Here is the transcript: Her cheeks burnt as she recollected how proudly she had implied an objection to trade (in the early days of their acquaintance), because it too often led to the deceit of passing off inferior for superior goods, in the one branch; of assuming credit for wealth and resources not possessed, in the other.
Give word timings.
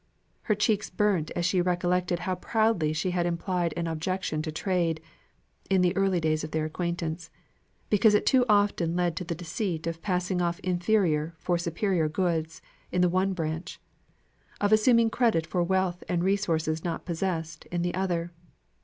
Her 0.49 0.55
cheeks 0.55 0.89
burnt 0.89 1.29
as 1.35 1.45
she 1.45 1.61
recollected 1.61 2.21
how 2.21 2.33
proudly 2.33 2.91
she 2.91 3.11
had 3.11 3.27
implied 3.27 3.71
an 3.77 3.85
objection 3.85 4.41
to 4.41 4.51
trade 4.51 4.99
(in 5.69 5.81
the 5.83 5.95
early 5.95 6.19
days 6.19 6.43
of 6.43 6.49
their 6.49 6.65
acquaintance), 6.65 7.29
because 7.91 8.15
it 8.15 8.25
too 8.25 8.43
often 8.49 8.95
led 8.95 9.15
to 9.17 9.23
the 9.23 9.35
deceit 9.35 9.85
of 9.85 10.01
passing 10.01 10.41
off 10.41 10.59
inferior 10.61 11.35
for 11.37 11.59
superior 11.59 12.09
goods, 12.09 12.63
in 12.91 13.01
the 13.01 13.09
one 13.09 13.33
branch; 13.33 13.79
of 14.59 14.71
assuming 14.71 15.11
credit 15.11 15.45
for 15.45 15.61
wealth 15.63 16.03
and 16.09 16.23
resources 16.23 16.83
not 16.83 17.05
possessed, 17.05 17.65
in 17.67 17.83
the 17.83 17.93
other. 17.93 18.31